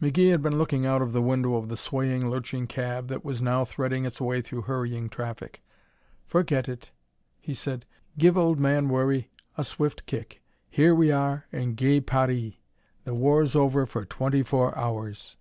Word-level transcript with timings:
McGee 0.00 0.30
had 0.30 0.40
been 0.40 0.56
looking 0.56 0.86
out 0.86 1.02
of 1.02 1.12
the 1.12 1.20
window 1.20 1.54
of 1.56 1.68
the 1.68 1.76
swaying, 1.76 2.30
lurching 2.30 2.66
cab 2.66 3.08
that 3.08 3.22
was 3.26 3.42
now 3.42 3.62
threading 3.66 4.06
its 4.06 4.18
way 4.22 4.40
through 4.40 4.62
hurrying 4.62 5.10
traffic. 5.10 5.62
"Forget 6.26 6.66
it!" 6.66 6.92
he 7.42 7.52
said. 7.52 7.84
"Give 8.16 8.38
Old 8.38 8.58
Man 8.58 8.88
Worry 8.88 9.28
a 9.58 9.64
swift 9.64 10.06
kick. 10.06 10.42
Here 10.70 10.94
we 10.94 11.12
are 11.12 11.44
in 11.52 11.74
Gay 11.74 12.00
Paree. 12.00 12.58
The 13.04 13.14
war's 13.14 13.54
over 13.54 13.84
for 13.84 14.06
twenty 14.06 14.42
four 14.42 14.74
hours!" 14.78 15.36